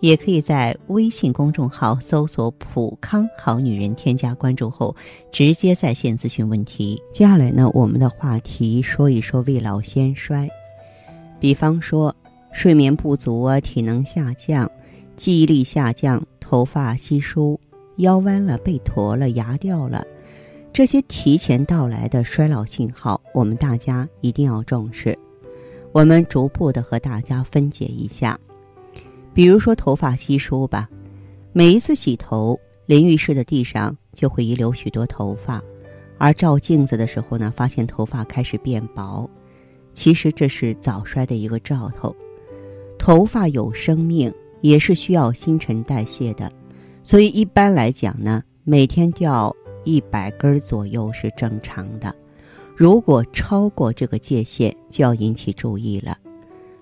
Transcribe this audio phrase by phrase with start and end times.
[0.00, 4.94] 也可以在微信公众号搜索“普康好女人”，添加关注后
[5.32, 7.02] 直接在线咨询问题。
[7.12, 10.48] 接下来呢，我们的话题说一说未老先衰，
[11.40, 12.14] 比方说
[12.52, 14.70] 睡眠不足啊、体能下降、
[15.16, 17.58] 记忆力下降、头发稀疏、
[17.96, 20.04] 腰弯了、背驼了、牙掉了，
[20.72, 25.18] 这些提前到来的衰老信号，我们大家一定要重视。
[25.90, 28.38] 我们逐步的和大家分解一下。
[29.34, 30.88] 比如说头发稀疏吧，
[31.52, 35.62] 每一次洗头，淋浴室的地上就会遗留许多头发，
[36.18, 39.28] 而照镜子的时候呢，发现头发开始变薄，
[39.92, 42.14] 其实这是早衰的一个兆头。
[42.98, 46.50] 头发有生命，也是需要新陈代谢的，
[47.04, 52.12] 所以一般来讲呢，每天掉一百根左右是正常的，
[52.76, 56.16] 如果超过这个界限，就要引起注意了。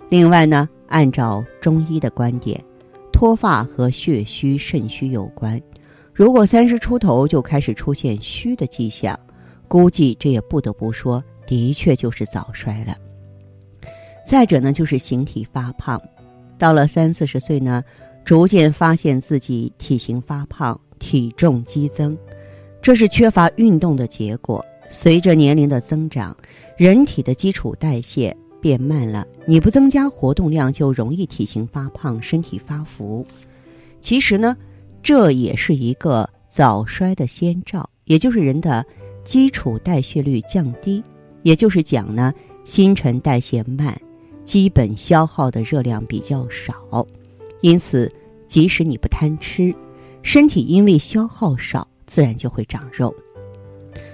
[0.09, 0.69] 另外呢。
[0.89, 2.62] 按照中医的观点，
[3.12, 5.61] 脱发和血虚、肾虚有关。
[6.12, 9.19] 如果三十出头就开始出现虚的迹象，
[9.67, 12.97] 估计这也不得不说，的确就是早衰了。
[14.25, 16.01] 再者呢，就是形体发胖，
[16.57, 17.83] 到了三四十岁呢，
[18.25, 22.17] 逐渐发现自己体型发胖、体重激增，
[22.81, 24.65] 这是缺乏运动的结果。
[24.89, 26.34] 随着年龄的增长，
[26.77, 28.34] 人体的基础代谢。
[28.61, 33.27] 变慢了，你不增加活动量，就容易体型发胖、身体发福。
[34.01, 34.57] 其实呢，
[35.03, 38.84] 这也是一个早衰的先兆，也就是人的
[39.25, 41.03] 基础代谢率降低，
[41.43, 42.33] 也就是讲呢，
[42.65, 43.97] 新陈代谢慢，
[44.45, 47.06] 基本消耗的热量比较少。
[47.61, 48.11] 因此，
[48.47, 49.75] 即使你不贪吃，
[50.23, 53.15] 身体因为消耗少，自然就会长肉。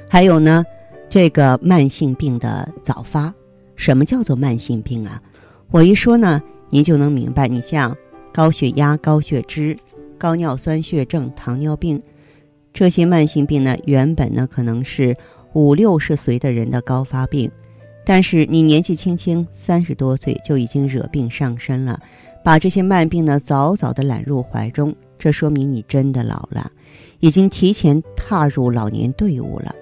[0.08, 0.64] 还有呢，
[1.10, 3.32] 这个慢性病的早发。
[3.82, 5.20] 什么叫做慢性病啊？
[5.72, 7.48] 我一说呢，您就能明白。
[7.48, 7.96] 你像
[8.32, 9.76] 高血压、高血脂、
[10.16, 12.00] 高尿酸血症、糖尿病
[12.72, 15.16] 这些慢性病呢，原本呢可能是
[15.52, 17.50] 五六十岁的人的高发病，
[18.06, 22.00] 但是你年纪轻轻三十多岁就已经惹病上身了，
[22.44, 26.70] 把这些慢病呢早早的揽入怀中，这说明你真的老了，
[27.18, 29.74] 已经提前踏入老年队伍了。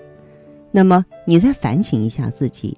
[0.70, 2.74] 那么你再反省一下自己。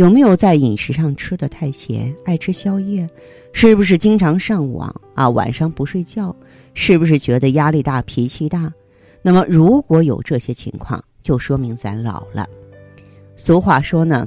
[0.00, 3.06] 有没有在饮食上吃的太咸，爱吃宵夜？
[3.52, 5.28] 是不是经常上网啊？
[5.28, 6.34] 晚上不睡觉？
[6.72, 8.72] 是不是觉得压力大、脾气大？
[9.20, 12.48] 那么如果有这些情况，就说明咱老了。
[13.36, 14.26] 俗话说呢，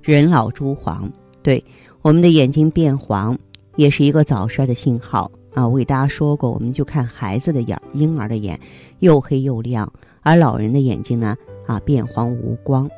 [0.00, 1.10] 人老珠黄。
[1.42, 1.60] 对，
[2.00, 3.36] 我们的眼睛变黄
[3.74, 5.66] 也是一个早衰的信号啊。
[5.66, 8.56] 我给大家说过，我们就看孩子的眼，婴儿的眼
[9.00, 12.88] 又黑又亮，而老人的眼睛呢啊变黄无光。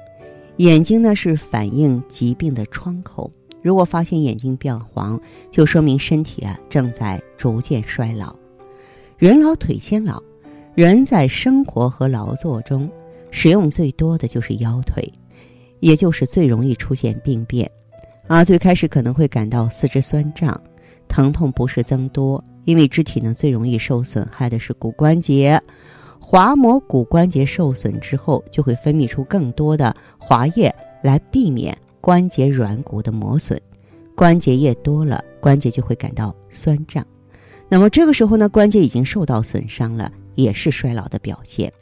[0.59, 3.31] 眼睛呢是反映疾病的窗口，
[3.63, 8.35] 如果发现眼睛变黄，就说明身体啊正在逐渐衰老。
[9.19, 10.23] 人老腿先老，
[10.75, 12.91] 人在生活和劳作中
[13.31, 15.07] 使用最多的就是腰腿，
[15.81, 17.71] 也就是最容易出现病变。
[18.27, 20.59] 啊，最开始可能会感到四肢酸胀、
[21.07, 25.61] 疼痛不适增多，因为肢体呢最容易受损害的是骨关节。
[26.29, 33.61] 滑膜骨关节受损之后，就会分泌出更多的滑液来避免关节软骨的磨损。
[34.17, 37.07] 关节液多了，关节就会感到酸胀。
[37.69, 41.73] 那么这个时候呢，关节已经受到损伤了，也是衰老的表现。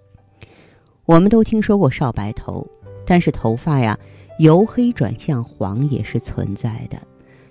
[1.06, 2.66] 我们都听说过少白头，
[3.06, 3.98] 但是头发呀
[4.38, 6.98] 由黑转向黄也是存在的。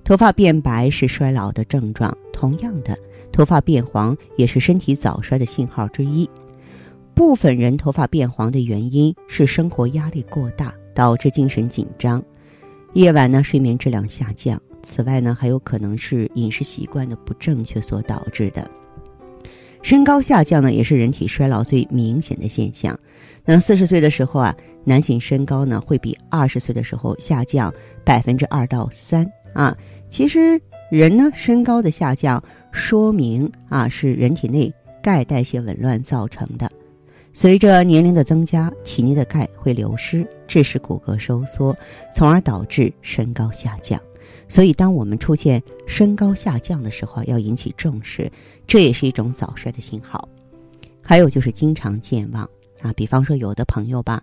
[0.03, 2.95] 头发变白是衰老的症状，同样的，
[3.31, 6.29] 头发变黄也是身体早衰的信号之一。
[7.15, 12.23] 部分人头发变黄的原因是生活压力过大，导致精神紧张，
[12.93, 14.59] 夜晚呢睡眠质量下降。
[14.81, 18.69] 此外呢，还有可能是饮食习惯的不正确所导致的。
[19.81, 22.97] 身高下降呢，也是人体衰老最明显的现象。
[23.45, 27.73] 那四十岁的时候啊，男性身高呢会比二十岁的时候下降
[28.03, 29.77] 百分之二到三啊。
[30.09, 30.59] 其实
[30.89, 36.69] 人呢身高的下降，说明啊是人体内钙代谢紊乱造成的。
[37.35, 41.75] 随着年龄的增加，体内的钙会流失，致使骨骼收缩，
[42.13, 43.99] 从而导致身高下降。
[44.47, 48.31] 所以，当我们出现身高下降的时候，要引起重视，
[48.67, 50.29] 这也是一种早衰的信号。
[51.01, 52.47] 还有就是经常健忘
[52.81, 54.21] 啊，比方说有的朋友吧，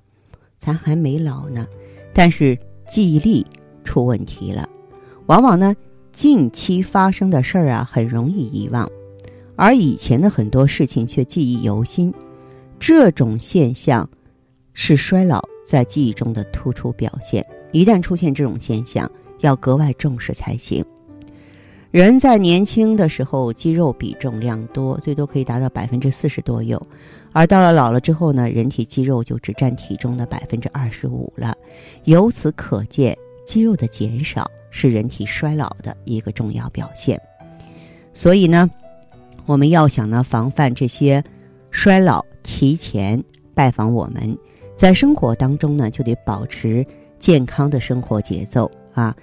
[0.59, 1.67] 咱还没老呢，
[2.15, 2.57] 但是
[2.89, 3.45] 记忆力
[3.83, 4.69] 出问题了，
[5.27, 5.75] 往往呢
[6.13, 8.89] 近期发生的事儿啊很容易遗忘，
[9.57, 12.15] 而以前的很多事情却记忆犹新。
[12.81, 14.09] 这种现象
[14.73, 17.45] 是衰老在记忆中的突出表现。
[17.73, 19.09] 一旦出现这种现象，
[19.41, 20.83] 要格外重视才行。
[21.91, 26.81] 人在年轻的时候肌肉比重量多，最多可以达到百分之四十多有，
[27.33, 31.55] 而到了老了之后呢，人体肌肉就只占体重的百分之二十五了。
[32.05, 37.21] 由此可见，肌肉的减少是人体衰老的一个重要表现。
[38.15, 38.71] 所以呢，
[39.45, 41.23] 我们要想呢防范这些
[41.71, 42.25] 衰老。
[42.43, 43.23] 提前
[43.55, 44.37] 拜访我们，
[44.77, 46.85] 在生活当中呢，就得保持
[47.19, 49.15] 健康的生活节奏啊，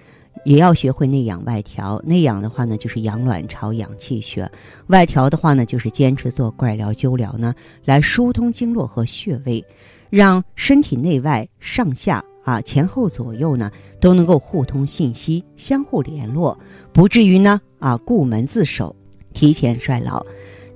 [0.46, 2.02] 也要学会内养外调。
[2.06, 4.46] 内养的话呢，就是养卵巢、养气血；
[4.88, 7.54] 外调的话呢，就是坚持做怪疗、灸疗呢，
[7.86, 9.66] 来疏通经络和穴位，
[10.10, 16.58] 让身体内外上下啊、前后左右呢，都能够互通信息、相互联络，
[16.94, 18.96] 不至于呢啊固门自守，
[19.34, 20.25] 提前衰老。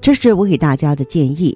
[0.02, 1.56] 这是我给大家的建议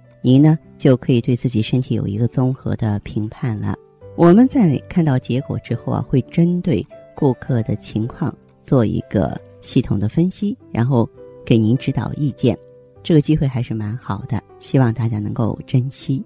[0.21, 3.75] 您呢就可以对自己身体有一个综合的评判了。
[4.15, 6.85] 我们在看到结果之后啊，会针对
[7.15, 11.09] 顾客的情况做一个系统的分析，然后
[11.45, 12.57] 给您指导意见。
[13.01, 16.23] 这个机会还是蛮好的，希望大家能够珍惜。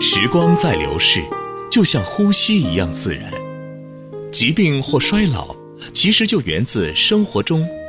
[0.00, 1.20] 时光在流逝，
[1.70, 3.32] 就像呼吸一样自然。
[4.30, 5.54] 疾病或衰老。
[5.92, 7.66] 其实就源自生活中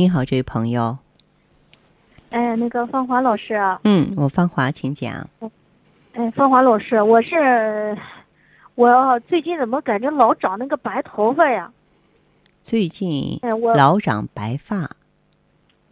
[0.00, 0.96] 你好，这位朋友。
[2.30, 3.80] 哎，那个芳华老师啊。
[3.82, 5.28] 嗯，我芳华，请讲。
[6.12, 7.98] 哎，芳华老师，我是
[8.76, 11.68] 我最近怎么感觉老长那个白头发呀？
[12.62, 14.88] 最近哎，我老长白发。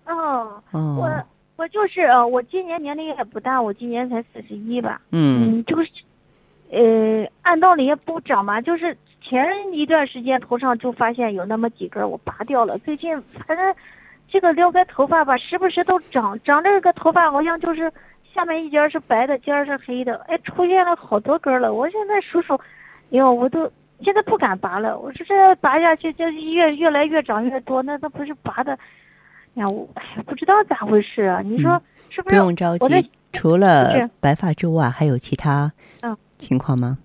[0.04, 0.62] 哦。
[0.70, 0.96] 哦。
[1.00, 1.24] 我
[1.56, 5.02] 我就是呃，我今年年龄也不大，我今年才四十一吧。
[5.10, 5.58] 嗯。
[5.58, 5.90] 嗯，就是
[6.70, 8.96] 呃，按道理也不长嘛，就是
[9.28, 12.78] 前一段时间头上就发现有那么几根，我拔掉了。
[12.78, 13.74] 最近反正。
[14.28, 17.90] 这个撩开头发吧，时不时都长长这个头发，好像就是
[18.34, 21.72] 下面一截是白的，尖是黑的，哎，出现了好多根了。
[21.72, 22.60] 我现在数数，
[23.10, 24.98] 哟，我都现在不敢拔了。
[24.98, 28.76] 我说这拔下去，这越越来越长越多，那都不是拔的。
[29.54, 31.40] 呀，我哎，不知道咋回事啊？
[31.44, 31.80] 你说
[32.10, 32.34] 是不是？
[32.34, 36.98] 不用着急，除了白发之外，还有其他嗯情况吗？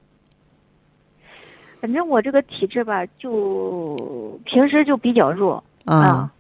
[1.81, 6.31] 反正我这个体质吧，就平时就比较弱啊。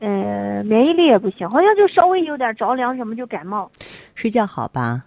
[0.00, 3.70] 嗯，免疫力也不行，好像就稍微有点着凉什么就感冒。
[4.14, 5.04] 睡觉好吧？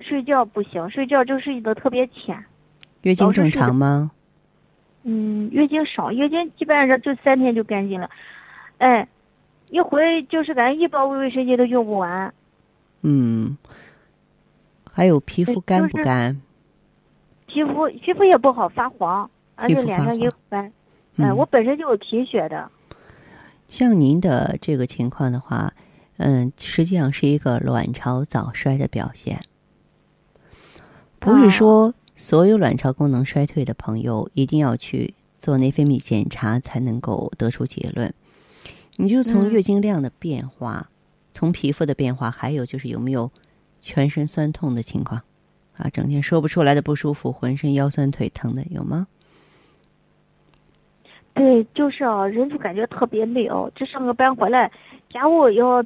[0.00, 2.44] 睡觉不行，睡觉就睡得特别浅。
[3.02, 4.10] 月经正常吗？
[5.02, 8.08] 嗯，月经少，月经基本上就三天就干净了。
[8.78, 9.08] 哎，
[9.70, 12.32] 一回就是感觉一包卫生巾都用不完。
[13.02, 13.56] 嗯。
[14.92, 16.40] 还有皮肤干不干？
[17.54, 20.72] 皮肤皮肤也不好，发黄，而且脸上也白。
[21.18, 22.68] 哎，我本身就有贫血的。
[23.68, 25.72] 像您的这个情况的话，
[26.16, 29.40] 嗯，实际上是一个卵巢早衰的表现。
[31.20, 38.12] 不是说所有卵巢功能衰退的朋友一定要去做内分泌检查才能够得出结论。
[38.96, 40.90] 你就从月经量的变化，
[41.32, 43.30] 从皮肤的变化，还有就是有没有
[43.80, 45.22] 全身酸痛的情况
[45.76, 45.88] 啊？
[45.90, 49.06] 整天说不出来的不舒服，浑身腰酸腿疼的有吗？
[51.34, 53.70] 对，就是啊，人就感觉特别累哦。
[53.74, 54.70] 这上个班回来，
[55.08, 55.84] 家务要，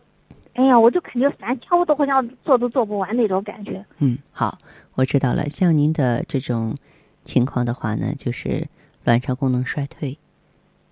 [0.52, 3.82] 哎呀，我就感觉烦家务都好像做都做不完那种感觉。
[3.98, 4.58] 嗯，好，
[4.94, 5.48] 我知道了。
[5.48, 6.76] 像您的这种
[7.24, 8.68] 情况的话呢，就是
[9.04, 10.18] 卵巢功能衰退，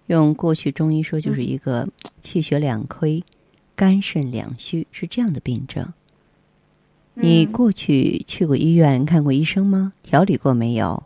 [0.07, 1.87] 用过去中医说就是一个
[2.23, 3.23] 气血两亏、
[3.75, 5.93] 肝肾两虚，是这样的病症。
[7.18, 9.92] 你过去去过医院看过医生吗？
[10.02, 11.02] 调理过没有？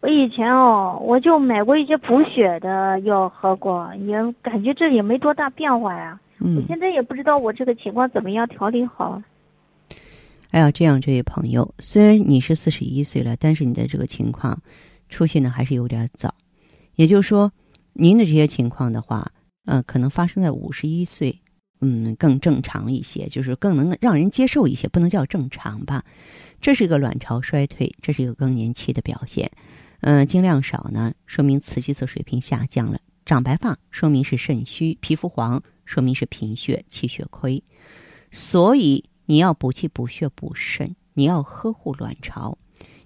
[0.00, 6.20] 我以前哦，我就买过一些补血的药喝过，也感觉这也没多大变化呀。
[6.38, 6.56] 嗯。
[6.56, 9.20] 我现在也不知道我这个情况怎么样调理好。
[10.50, 14.60] 哎呀，这样这位朋友，虽然你是四十一岁了，但是你的这个情况
[15.08, 16.32] 出现的还是有点早。
[16.94, 17.50] 也就是说，
[17.94, 19.32] 您的这些情况的话，
[19.64, 21.40] 嗯，可能发生在五十一岁，
[21.80, 26.04] 嗯，更正常一些，就是更能让人接受一些，不能叫正常吧。
[26.60, 29.50] 这是一个卵巢衰退，这是一个更年期的表现。
[30.00, 37.62] 嗯，精量少呢，说明雌激素水平下降了；长白发说明是肾虚；皮肤黄说明是贫血、气血亏。
[38.30, 42.58] 所以你要补气、补血、补肾，你要呵护卵巢。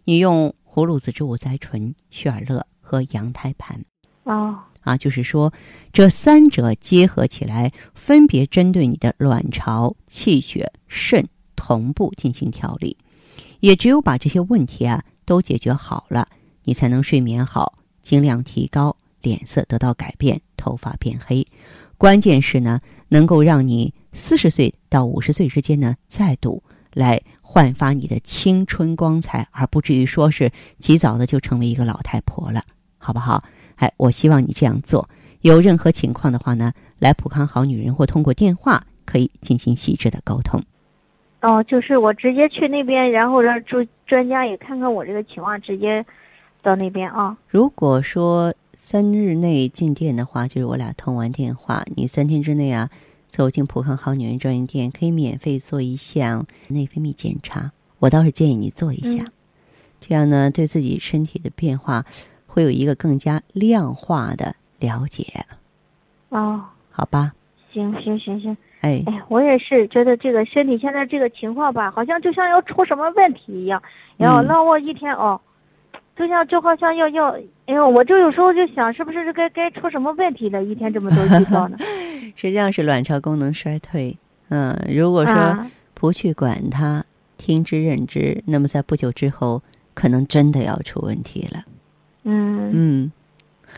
[0.05, 3.85] 你用葫芦籽植物甾醇、血尔乐和羊胎盘。
[4.25, 5.53] 哦，啊，就是说
[5.93, 12.97] 这三者结合起来，分别针对你的卵巢、气血、肾同步进行调理。
[13.61, 16.27] 也只有把这些问题啊都解决好了。
[16.65, 21.47] 你才能睡眠好，精量提高，脸色得到改变，头发变黑。
[21.99, 26.63] 关键是呢，能够让你四十岁到五十岁之间呢，再度
[26.93, 32.63] 来焕发你的青春光彩，而不至于说是及早的就成为一个老太婆了，
[32.99, 33.45] 好不好？
[33.83, 35.09] 哎，我希望你这样做。
[35.41, 40.61] 有任何情况的话呢，来普康好女人或通过电话可以进行细致的沟通。
[41.41, 46.05] 哦，就是我直接去那边，然后让专专家也看看我这个情况，直接。
[46.65, 47.37] 到那边啊！
[47.49, 52.89] 如果说三日内进店的话，就是我俩通完电话，你三天之内啊，
[53.29, 57.73] 走进普康好女人专营店，可以免费做一项内分泌检查。
[57.99, 59.25] 我倒是建议你做一下，
[59.99, 62.07] 这样呢，对自己身体的变化
[62.53, 65.25] 会有一个更加量化的了解。
[66.29, 67.33] 哦，好吧。
[67.73, 73.83] 行行行行，哎哎，我也是觉得这个身体现在这个情况吧，好像就像要出什么问题一样，
[74.19, 75.41] 然后让我一天哦。
[76.15, 77.31] 就像就好像要要，
[77.65, 80.63] 哎呦，我就有时候就想，是不是该该出什么问题了？
[80.63, 81.79] 一天这么多预报呢？
[82.37, 84.15] 实际上是卵巢功能衰退。
[84.51, 87.03] 嗯，如果说不去管它，
[87.39, 89.63] 听之任之，那么在不久之后，
[89.95, 91.65] 可能真的要出问题了。
[92.25, 93.13] 嗯嗯，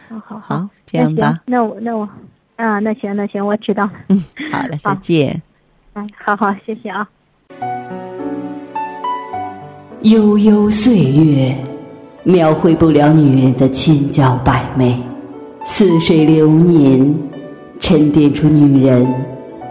[0.09, 1.41] 好好好，这样吧。
[1.47, 2.09] 那我那我
[2.57, 3.93] 啊，那行那行，我知道了。
[4.09, 4.23] 嗯，
[4.53, 5.43] 好了， 再见。
[5.95, 7.09] 哎，好好，谢谢啊。
[10.03, 11.57] 悠悠岁月。
[12.27, 14.99] 描绘不了女人的千娇百媚，
[15.67, 17.15] 似水流年，
[17.79, 19.07] 沉淀出女人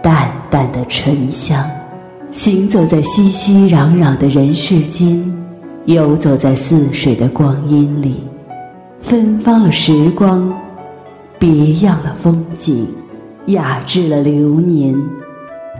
[0.00, 1.68] 淡淡的醇香。
[2.30, 5.20] 行走在熙熙攘攘的人世间，
[5.86, 8.22] 游走在似水的光阴里，
[9.04, 10.50] 芬芳了时光，
[11.38, 12.88] 别样了风景，
[13.48, 14.98] 雅致了流年。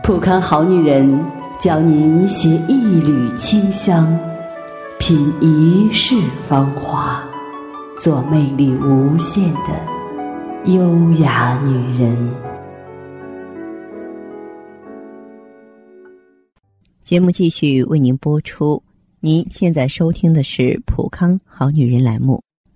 [0.02, 1.25] 普康好女人
[1.59, 4.07] 教您携一缕清香。
[4.99, 7.25] 品一世芳华，
[7.99, 12.31] 做魅力无限的优雅女人。
[17.02, 18.83] 节目继续为您播出。
[19.21, 22.43] 您现在收听的是《普康好女人》栏目。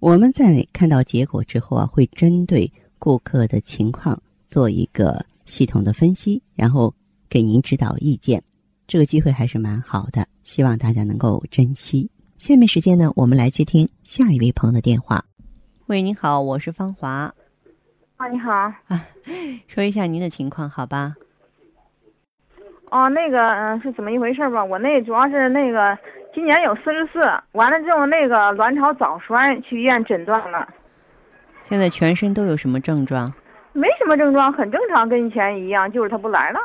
[0.00, 6.94] 我们在看到结果之后啊，会针对顾客的情况做一个系统的分析，然后
[7.28, 8.40] 给您指导意见。
[8.86, 12.08] 这个机会还是蛮好的，希望大家能够珍惜。
[12.38, 15.24] 下面时间呢，我们来接听下一位朋友的电话。
[15.86, 17.34] 喂，您好，我是芳华。
[18.16, 18.52] 啊，你好。
[18.52, 19.04] 啊，
[19.66, 21.16] 说一下您的情况，好吧？
[22.92, 24.64] 哦，那个，嗯，是怎么一回事吧？
[24.64, 25.98] 我那主要是那个
[26.34, 27.20] 今年有四十四，
[27.52, 30.68] 完了之后那个卵巢早衰，去医院诊断了。
[31.64, 33.32] 现在全身都有什么症状？
[33.72, 36.60] 没什么症状，很正常，跟以前一样，就是他不来了。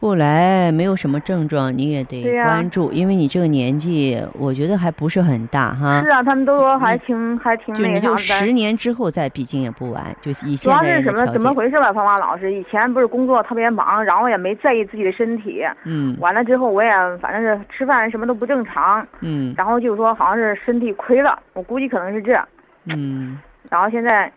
[0.00, 6.00] 不来，没有什么症状，你也得关注，因为你这个年纪，我觉得还不是很大哈。
[6.00, 15.62] 是啊，他们都说还挺还挺那啥就十年之后再闭经也不晚，就以现在主要是怎么怎么回事吧，芳芳老师，以前不是工作特别忙，然后也没在意自己的身体。
[15.84, 16.16] 嗯。
[16.18, 19.06] 完了之后，我也反正是吃饭什么都不正常。
[19.20, 19.52] 嗯。
[19.54, 22.32] 然后就是说，好像是身体亏了，我估计可能是这。
[22.86, 23.38] 嗯。
[23.68, 24.32] 然后现在。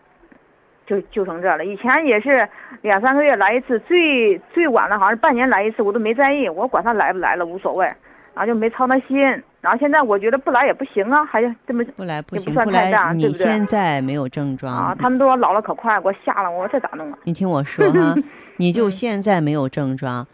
[0.85, 2.47] 就就成这了，以前也是
[2.81, 9.19] 两三个月来一次，最最晚了好像是半年来一次，我都没在意，我管他来不来了无所谓，然后就没操那心。
[9.61, 14.95] 然后现在我觉得不来也不行啊，还这么不来不行，不算太大，你现在没有症状啊？
[14.99, 17.17] 他们都说老了可快，给我吓了，我说这咋弄啊？
[17.23, 18.13] 你听我说哈，
[18.57, 20.27] 你就现在没有症状，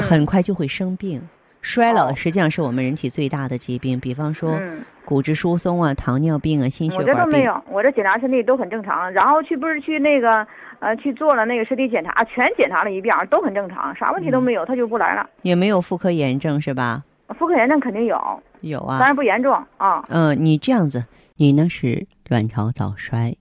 [0.00, 1.22] 很快就会生病。
[1.62, 4.60] 衰老实际上是我们人体最大的疾病，比方说
[5.04, 7.14] 骨质疏松啊、糖尿病啊、心血管病。
[7.14, 9.12] 我这都没有，我这检查身体都很正常。
[9.12, 10.46] 然后去不是去那个
[10.80, 15.28] 呃去做了那个身体检查，全检查了一遍，都很正常，啥问题都没有，他就不来了。
[15.42, 17.04] 也没有妇科炎症是吧？
[17.38, 20.02] 妇科炎症肯定有，有啊，当然不严重啊。
[20.08, 21.04] 嗯，你这样子，
[21.36, 23.36] 你呢是卵巢早衰，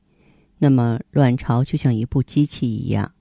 [0.60, 3.12] 那么卵巢就像一部机器一样，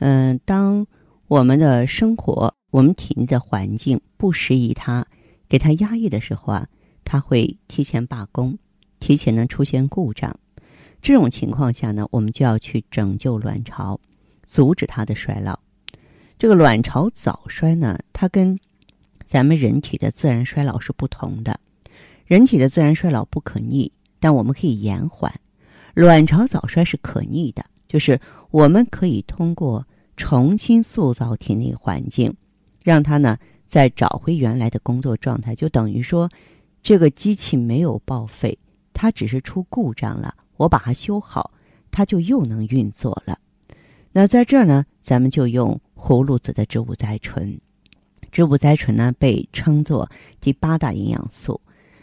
[0.00, 0.86] 嗯，当
[1.28, 2.54] 我们的生活。
[2.72, 5.04] 我们体内的环境不适宜它，
[5.46, 6.68] 给它压抑的时候啊，
[7.12, 8.56] 它会提前罢工，
[8.98, 10.34] 提前呢出现故障。
[11.02, 14.00] 这种情况下呢，我们就要去拯救卵巢，
[14.46, 15.58] 阻止它的衰老。
[16.38, 18.58] 这个卵巢早衰呢，它跟
[19.26, 21.60] 咱们人体的自然衰老是不同的。
[22.24, 25.38] 人体的自然衰老不可逆，但我们可以延缓。
[25.92, 28.18] 卵巢早衰是可逆的，就是
[28.50, 32.34] 我们可以通过重新塑造体内环境。
[32.80, 33.36] 让它呢
[33.68, 36.30] 再找回原来的工作状态，就等于说，
[36.82, 38.58] 这个机器没有报废，
[38.92, 40.34] 它只是出故障了。
[40.56, 41.52] 我把它修好，
[41.90, 43.38] 它就又能运作了。
[44.12, 47.60] 那在这儿呢，咱们就用葫芦籽的植物甾醇。
[48.30, 51.60] 植物甾醇呢被称作第八大营养素，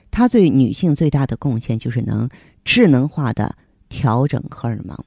[0.10, 2.30] 它对女性最大的贡献就是能
[2.64, 3.56] 智能化的
[3.90, 4.98] 调整荷尔蒙。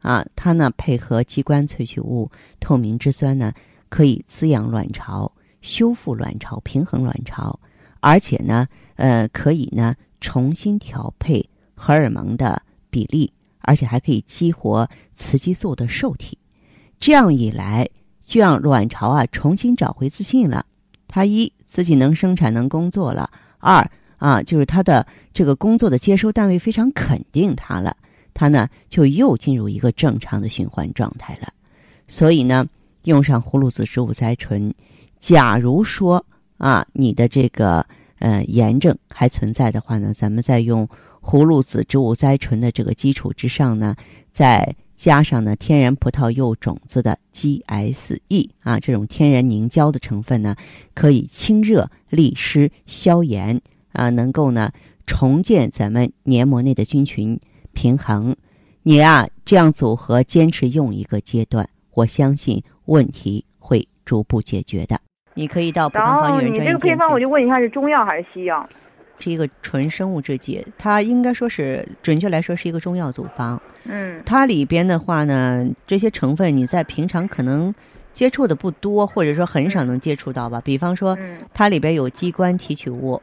[0.00, 3.52] 啊，它呢配合鸡冠萃取物、透明质酸呢。
[3.90, 7.60] 可以滋养卵巢、修复卵巢、平衡卵巢，
[8.04, 16.36] 而且呢，呃，可以呢重新调配荷尔蒙的比例，而且还可以激活雌激素的受体。
[17.00, 17.88] 这样一来，
[18.22, 20.66] 就让卵巢啊重新找回自信了。
[21.08, 23.26] 它一自己能生产、能工作了；
[23.58, 27.96] 二啊，就是它的这个工作的接收单位非常肯定它了，
[28.34, 31.48] 它呢就又进入一个正常的循环状态了。
[32.06, 32.66] 所以呢。
[33.04, 34.72] 用上葫芦籽植物甾醇，
[35.20, 36.24] 假如说
[36.58, 37.86] 啊，你的这个
[38.18, 40.88] 呃炎症还存在的话呢，咱们再用
[41.20, 43.96] 葫芦籽植物甾醇的这个基础之上呢，
[44.30, 50.56] 再加上呢天然葡萄柚种子的 GSE 啊这种天然凝胶的成分呢，
[50.94, 53.60] 可以清热利湿消炎
[53.92, 54.70] 啊，能够呢
[55.06, 57.38] 重建咱们黏膜内的菌群
[57.72, 58.36] 平衡。
[58.82, 62.62] 你啊这样组合坚持用一个阶段，我相信。
[62.86, 65.00] 问题会逐步解决的。
[65.34, 68.66] 你可以到普康好女人专你这个配方我就问一下，是中药还是西药？
[69.18, 73.60] 是一个纯生物制剂，它应该说是准确来说是一个中药组方。
[73.84, 74.20] 嗯。
[74.24, 77.74] 它里边的话呢，这些成分你在平常可能
[78.12, 80.60] 接触的不多，或者说很少能接触到吧。
[80.64, 81.16] 比方说，
[81.52, 83.20] 它里边有鸡冠提取物。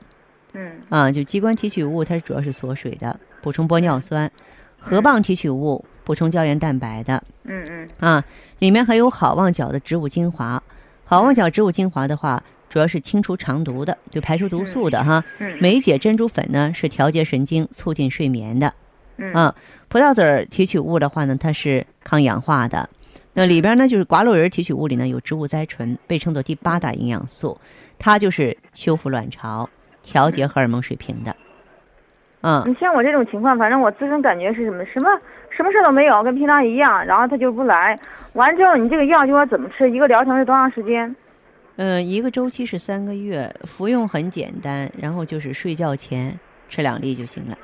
[0.54, 0.72] 嗯。
[0.90, 4.30] 啊，就鸡冠提取物，它主要是锁水的，补充玻尿酸；
[4.80, 5.84] 河蚌提取物。
[6.04, 8.24] 补充胶原蛋白的，嗯嗯啊，
[8.58, 10.62] 里面还有好望角的植物精华。
[11.12, 15.22] 好望角植物精华的话，主要是清除肠毒的，就排出毒素的哈。
[15.40, 15.58] 嗯。
[15.60, 18.74] 梅姐珍珠粉呢是调节神经、促进睡眠的。
[19.18, 19.34] 嗯。
[19.34, 19.54] 啊，
[19.90, 22.90] 葡萄籽儿提取物的话呢，它是抗氧化的。
[23.34, 27.60] 那里边呢就是寡鹿仁提取物里呢有植物甾醇，被称作第八大营养素，
[28.00, 29.70] 它就是修复卵巢、
[30.02, 31.32] 调节荷尔蒙水平的。
[31.32, 31.51] 嗯。
[32.66, 35.10] 你像我这种情况，反正我自身感觉是什么什么。
[35.52, 37.94] 什么事都没有，跟平常一样，然后他就不来。
[38.34, 39.92] 完之后，你这个药就说怎么吃？
[39.92, 41.14] 一个疗程是多长时间？
[41.76, 46.32] 嗯，一个周期是三个月，服用很简单，然后就是睡觉前
[46.70, 47.58] 吃两粒就行了。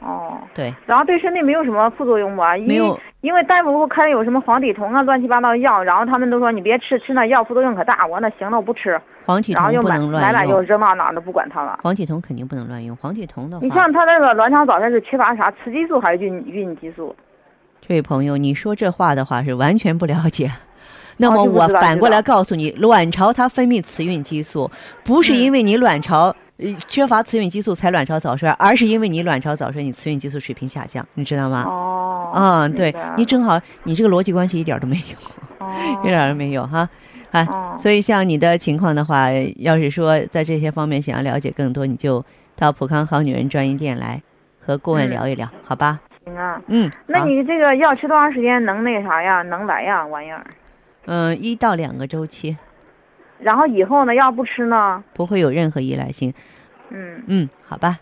[0.00, 0.74] 哦，对。
[0.86, 2.56] 然后对身体没有什么副作用吧？
[2.56, 8.06] 没有，因为大夫给我开有什么黄体酮啊、乱七八糟药，然后他们都说你别吃，吃那药副作用可大。
[8.06, 8.98] 我那行了，我不吃。
[9.26, 10.32] 黄体酮不能乱用。
[10.32, 11.78] 买买就扔到哪都不管它了。
[11.82, 12.96] 黄体酮肯定不能乱用。
[12.96, 15.50] 黄体酮的话，你像他那个卵巢早衰是缺乏啥？
[15.64, 17.14] 雌激素还是孕孕激素？
[17.86, 20.50] 这位朋友，你说这话的话是完全不了解。
[21.16, 24.70] 那么我反过来告诉你，卵巢它分泌雌孕激素，
[25.04, 26.34] 不是因为你卵巢
[26.88, 31.64] 缺乏雌孕激素才卵巢早衰，而是因为你卵巢早衰，你雌孕激素水平下降，你知道吗？
[31.68, 35.66] 哦，嗯，对你正好，你这个逻辑关系一点都没有，
[36.02, 36.88] 一点都没有哈。
[37.34, 37.44] 哎，
[37.76, 44.22] 所以像你的情况的话，要是说在这些方面想要了解更多，你就到普康好女人专营店来
[44.60, 46.00] 和顾问聊一聊，好吧？
[46.24, 49.42] 行啊，嗯，那你这个药吃多长时间能那啥呀？
[49.42, 50.46] 能来呀玩意儿？
[51.06, 52.56] 嗯，一到两个周期。
[53.40, 54.14] 然后以后呢？
[54.14, 55.02] 要不吃呢？
[55.12, 56.32] 不会有任何依赖性。
[56.90, 57.98] 嗯嗯，好吧。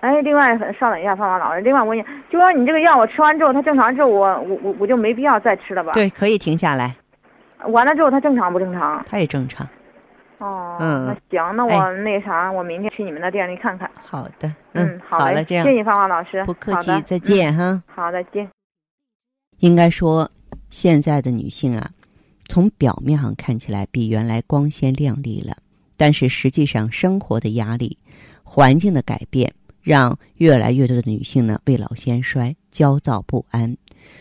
[0.00, 1.60] 哎，另外稍等一下，芳芳老师。
[1.60, 5.92] 另外我问你，就说你这个药我吃完之后，它正常之后，我我我我就没必要再吃了吧？
[5.92, 6.96] 对，可以停下来。
[7.64, 9.04] 完了之后，他正常不正常？
[9.08, 9.66] 他也正常。
[10.38, 13.90] 哦，嗯，那行，那我那啥，我明天去你们那店里看看。
[13.94, 17.82] 好的，嗯，好了，这样，谢谢芳芳老师，不客气，再见哈。
[17.86, 18.46] 好，再见。
[19.60, 20.30] 应该说，
[20.68, 21.90] 现在的女性啊，
[22.48, 25.56] 从表面上看起来比原来光鲜亮丽了，
[25.96, 27.96] 但是实际上，生活的压力、
[28.44, 29.50] 环境的改变，
[29.82, 33.74] 让越来越多的女性呢，未老先衰，焦躁不安。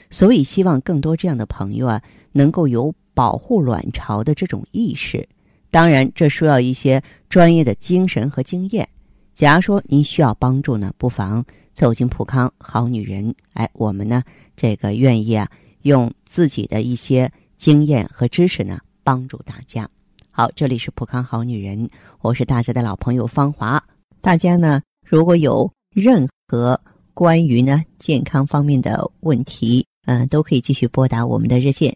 [0.09, 2.95] 所以，希望更多这样的朋友啊，能够有。
[3.15, 5.27] 保护卵巢的这种意识，
[5.71, 8.87] 当然这需要一些专业的精神和经验。
[9.33, 13.33] 假如说您需要帮助呢，不妨走进普康好女人。
[13.53, 14.21] 哎，我们呢
[14.55, 15.49] 这个愿意啊，
[15.81, 19.89] 用自己的一些经验和知识呢，帮助大家。
[20.29, 21.89] 好，这里是普康好女人，
[22.21, 23.81] 我是大家的老朋友芳华。
[24.21, 26.79] 大家呢如果有任何
[27.13, 31.95] 关于呢健康方面的问题，嗯，都可以继续拨打我们的热线。